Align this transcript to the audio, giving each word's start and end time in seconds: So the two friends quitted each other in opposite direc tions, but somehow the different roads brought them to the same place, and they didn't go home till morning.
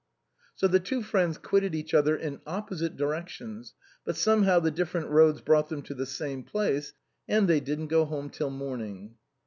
So 0.55 0.67
the 0.67 0.79
two 0.79 1.03
friends 1.03 1.37
quitted 1.37 1.75
each 1.75 1.93
other 1.93 2.15
in 2.17 2.41
opposite 2.47 2.97
direc 2.97 3.27
tions, 3.27 3.75
but 4.03 4.15
somehow 4.15 4.59
the 4.59 4.71
different 4.71 5.09
roads 5.09 5.41
brought 5.41 5.69
them 5.69 5.83
to 5.83 5.93
the 5.93 6.07
same 6.07 6.41
place, 6.41 6.93
and 7.27 7.47
they 7.47 7.59
didn't 7.59 7.89
go 7.89 8.05
home 8.05 8.31
till 8.31 8.49
morning. 8.49 9.13